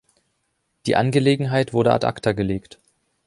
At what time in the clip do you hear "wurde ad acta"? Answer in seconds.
1.73-2.31